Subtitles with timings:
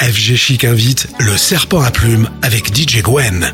[0.00, 3.52] FG Chic invite Le Serpent à Plumes avec DJ Gwen.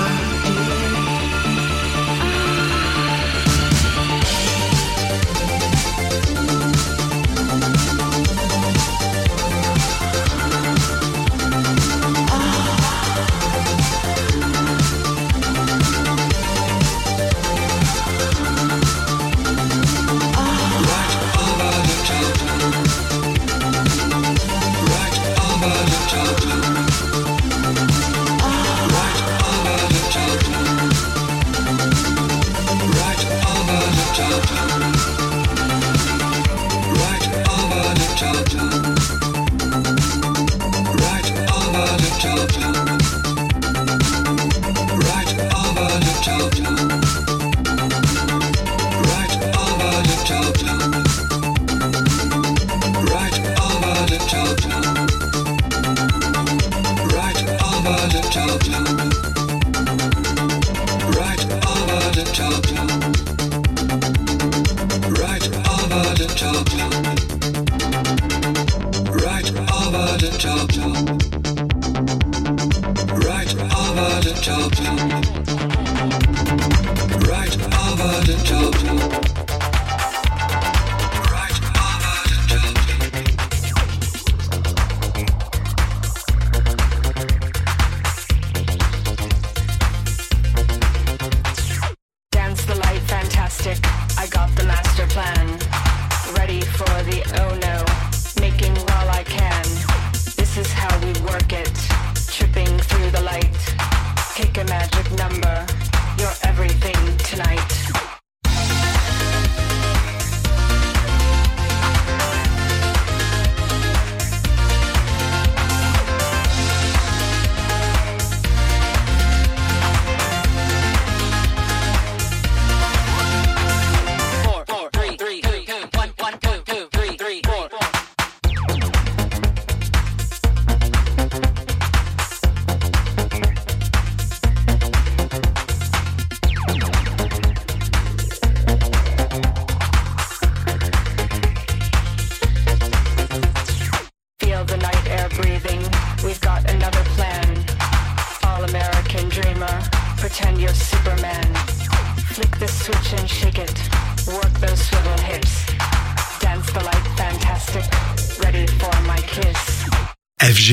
[0.00, 0.29] smile.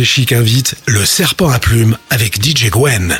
[0.08, 3.18] Chic invite le serpent à plumes avec DJ Gwen.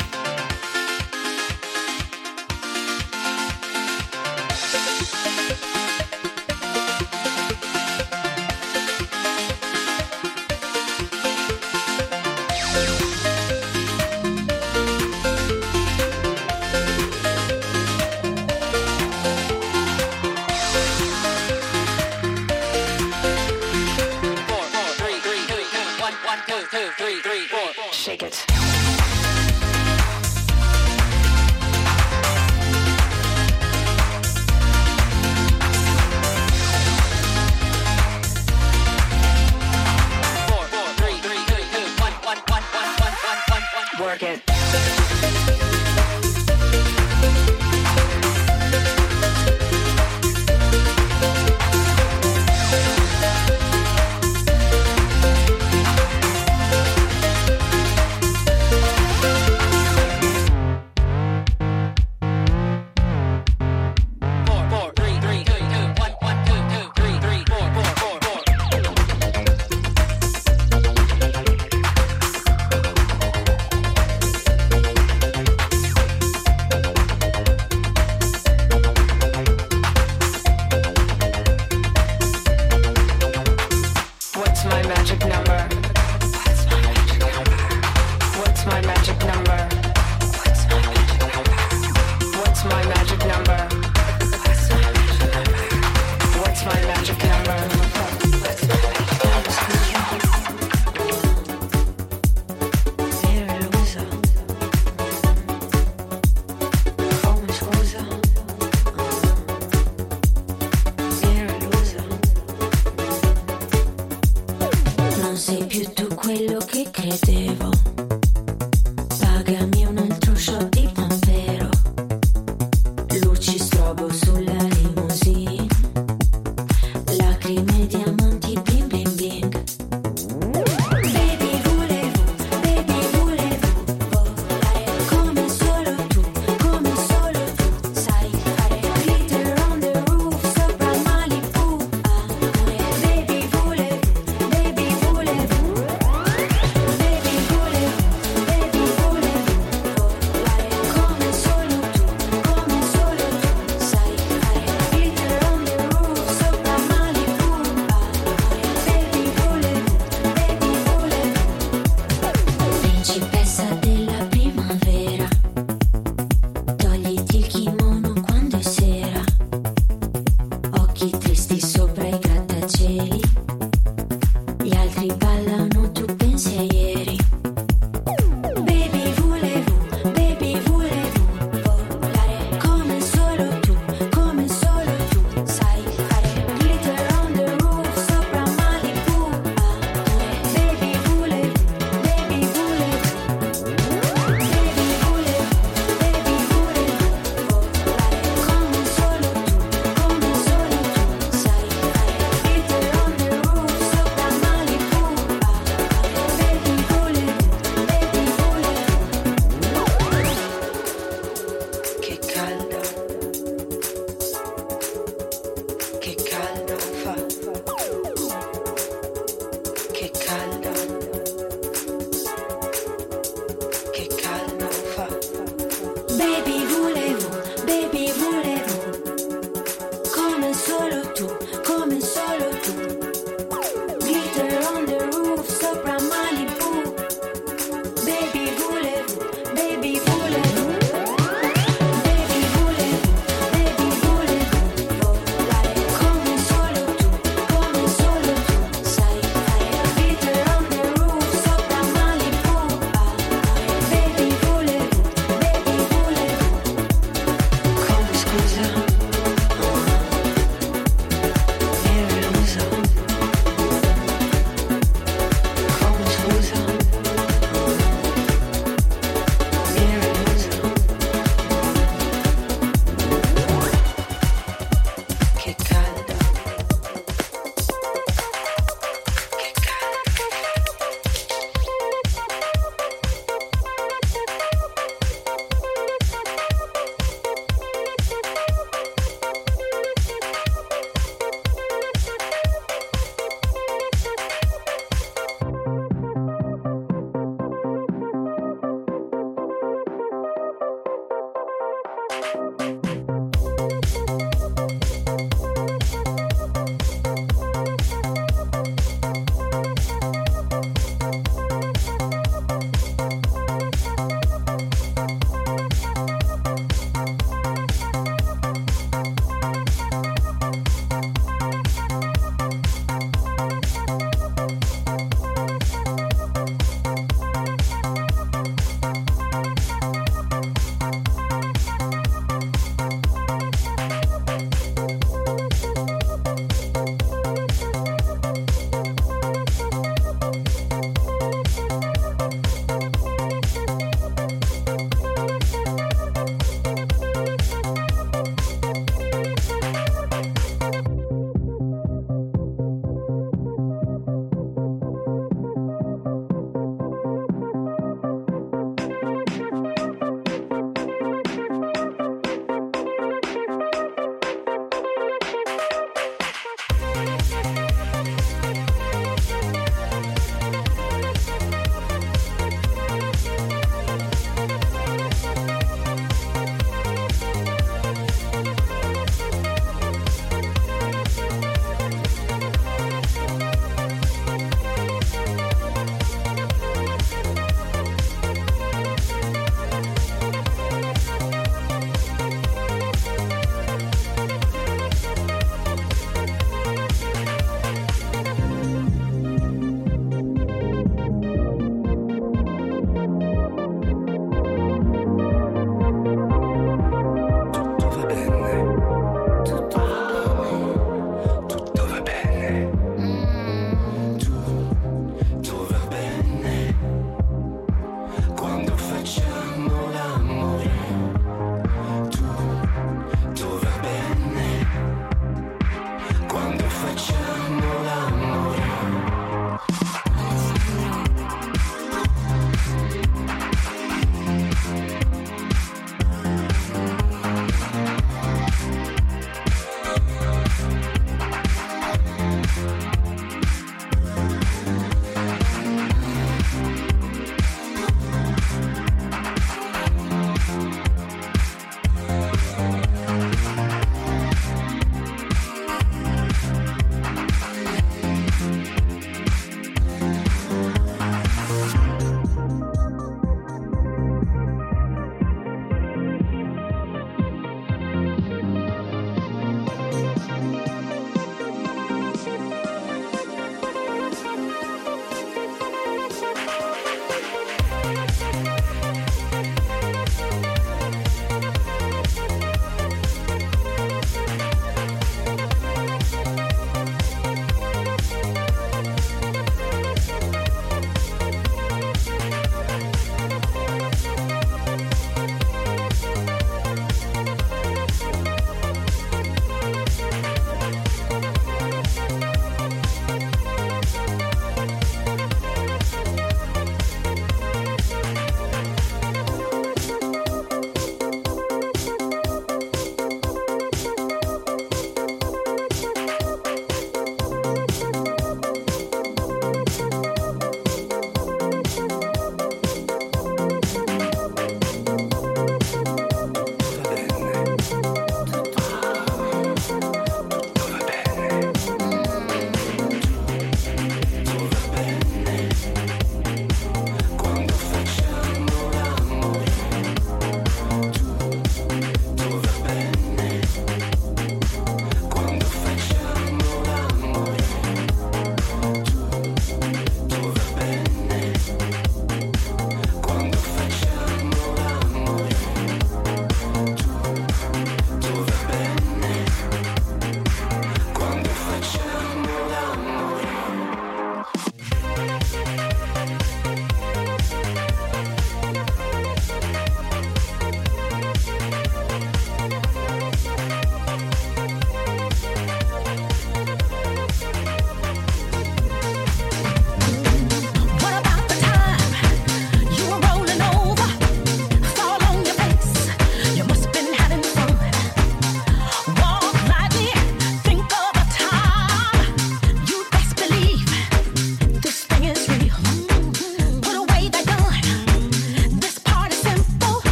[85.08, 85.47] magic number.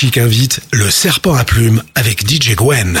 [0.00, 2.98] Chic invite le serpent à plumes avec DJ Gwen.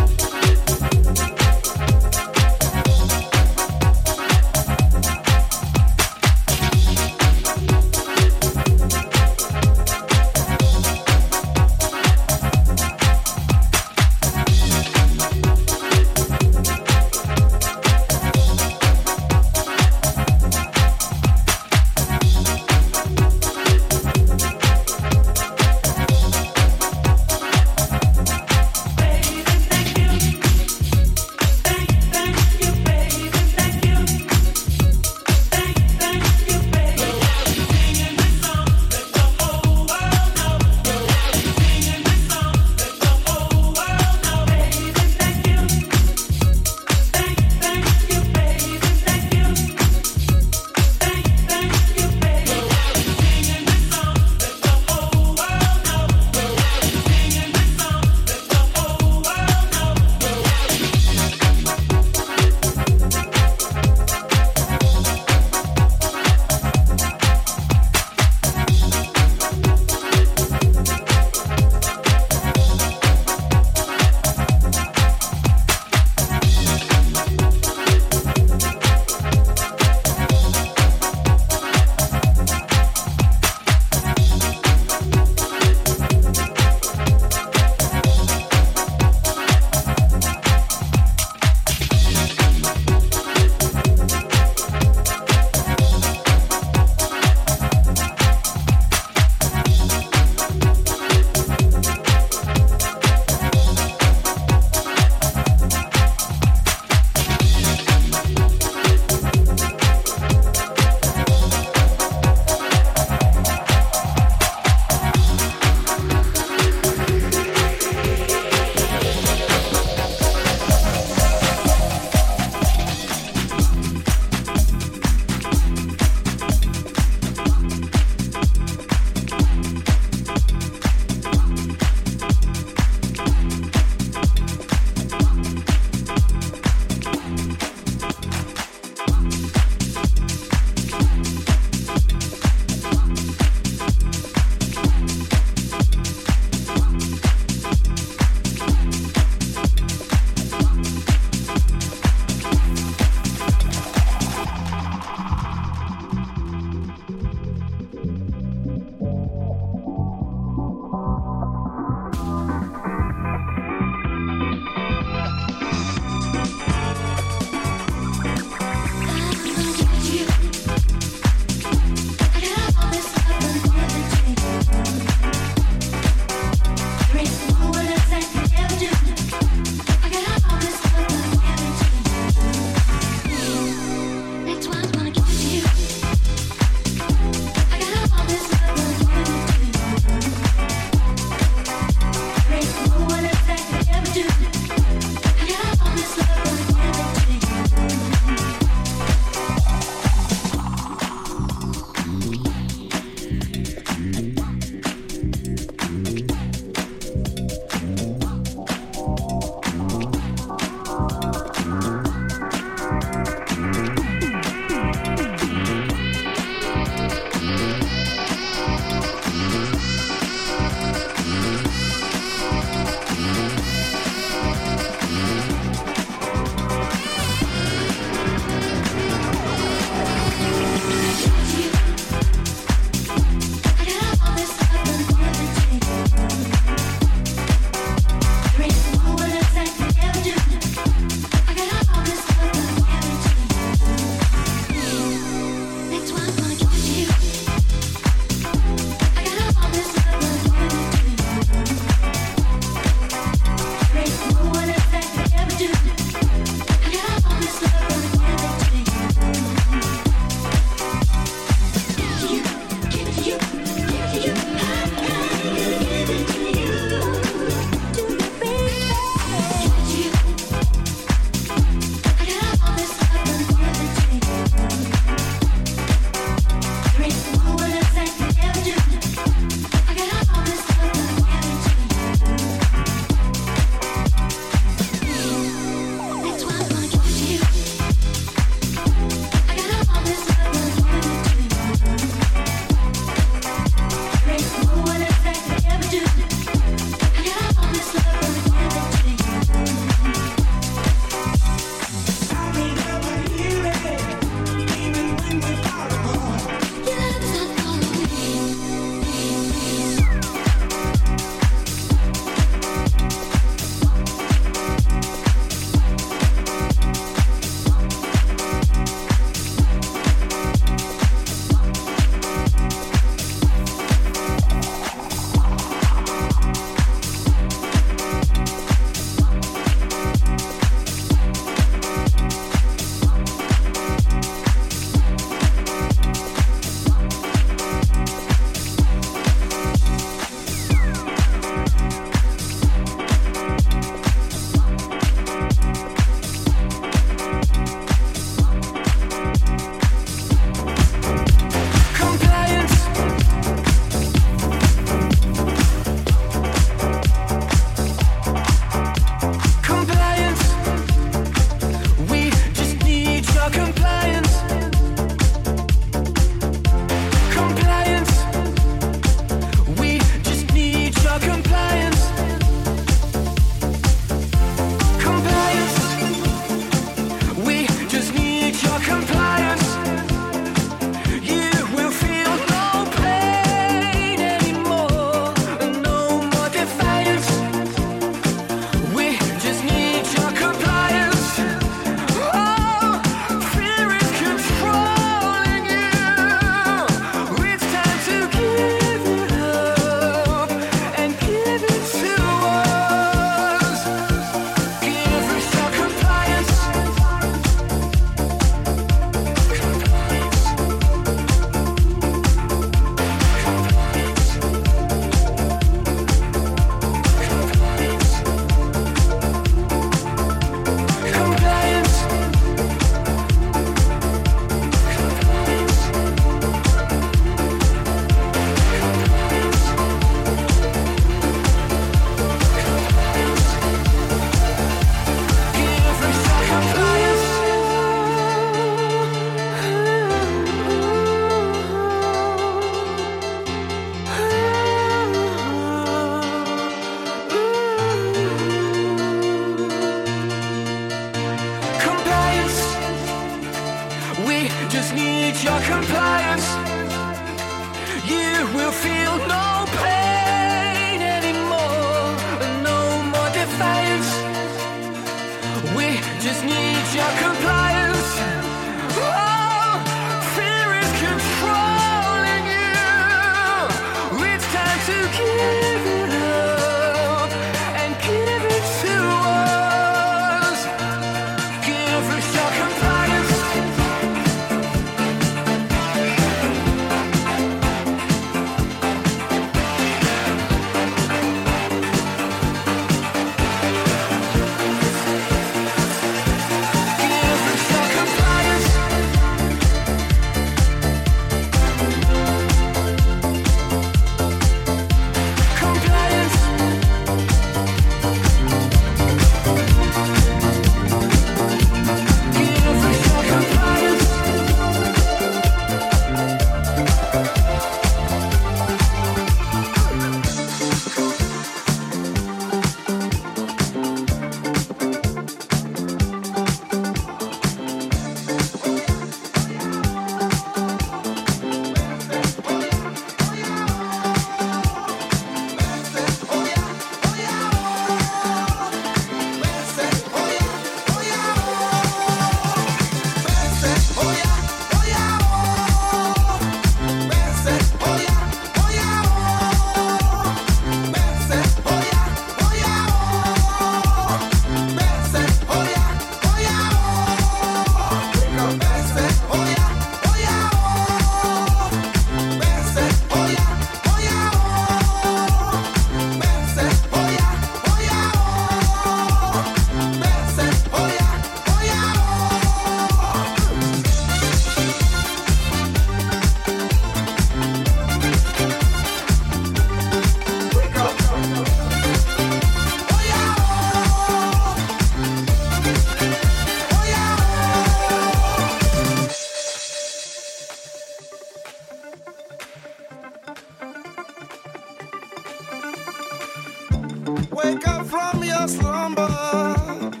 [597.31, 600.00] Wake up from your slumber.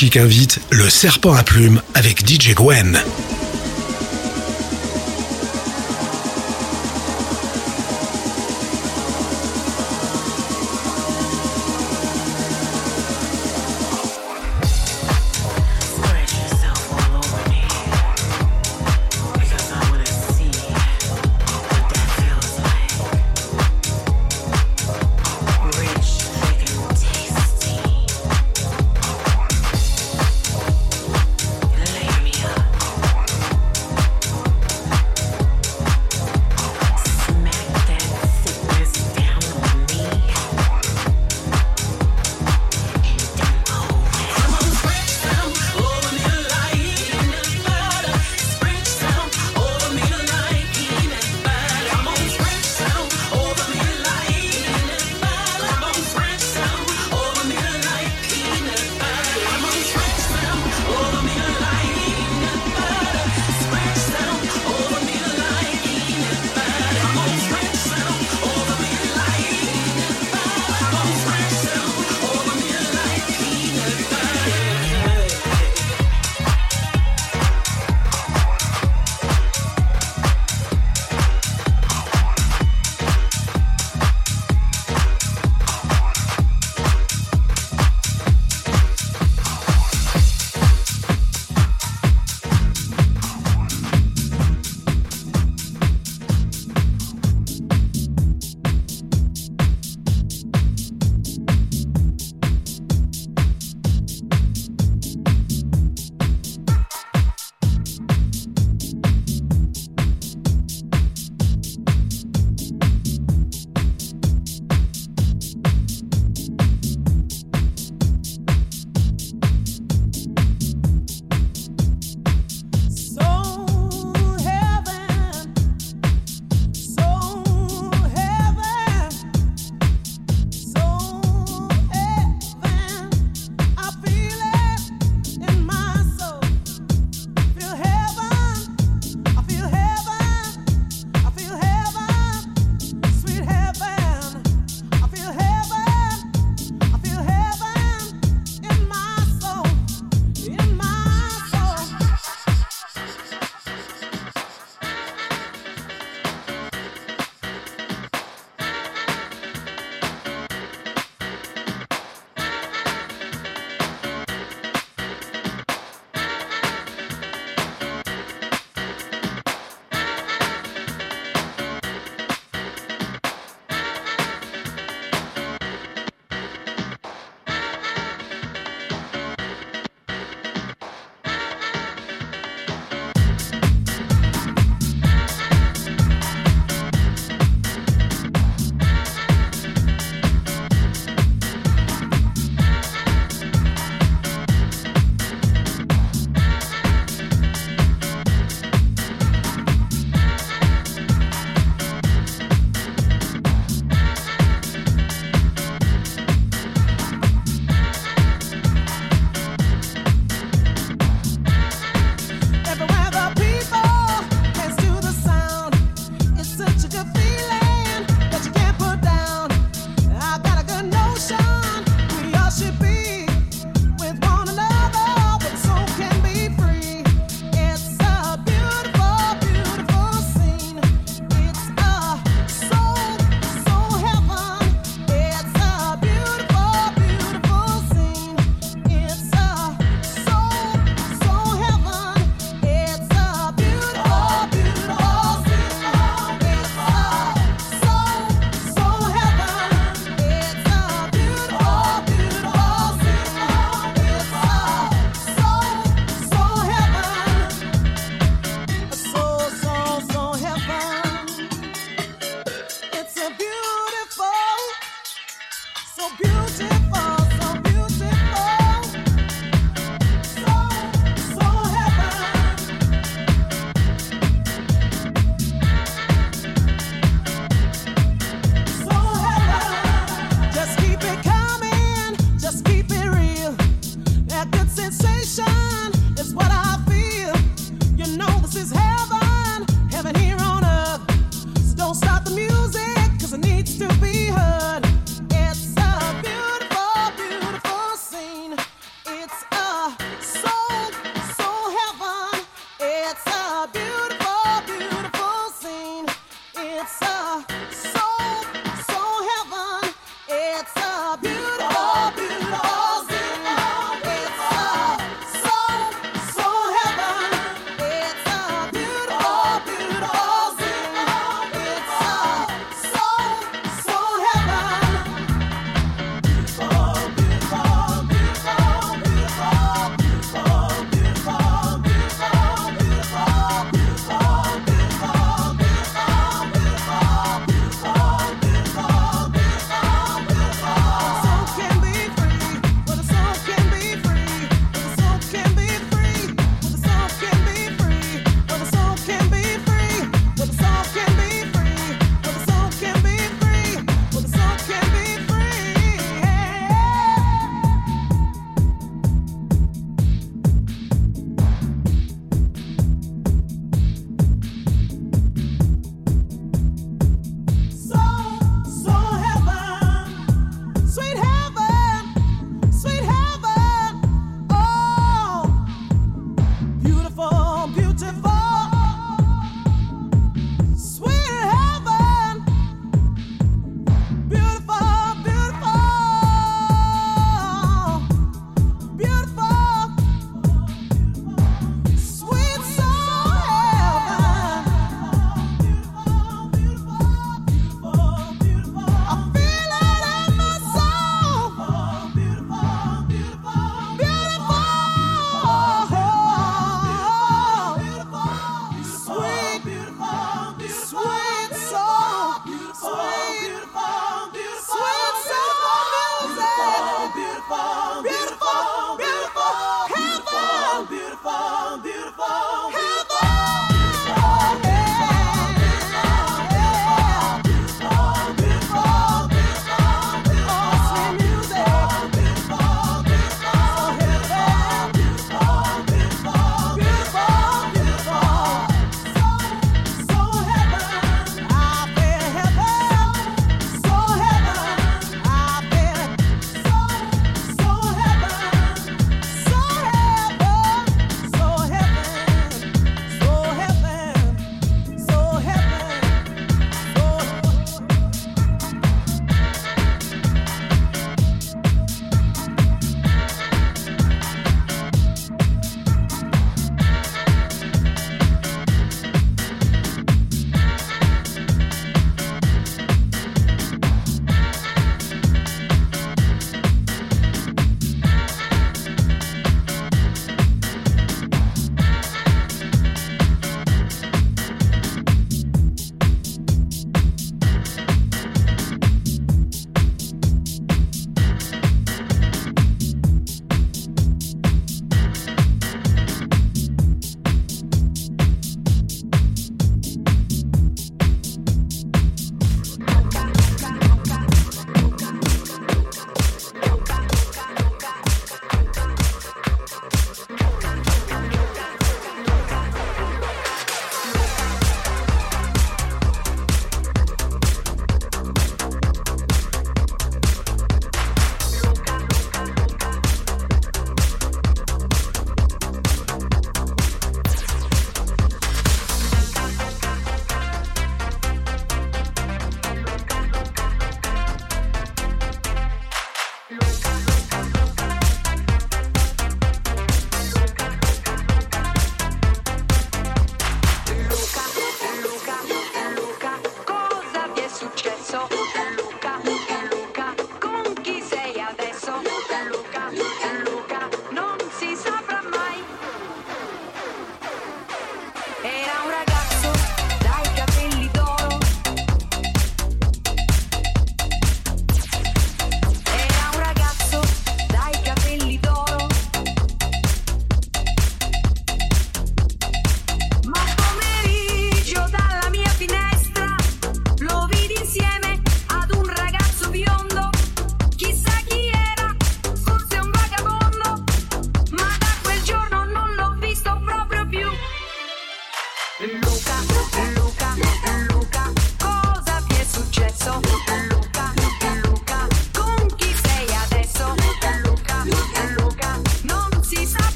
[0.00, 2.98] Chic invite le serpent à plumes avec DJ Gwen.